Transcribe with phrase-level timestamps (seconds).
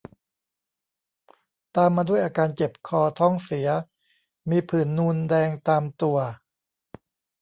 [1.75, 3.67] ตามมาด้วยอาการเจ็บคอ ท้องเสีย
[4.49, 6.17] มีผื่นนูนแดงตามตัว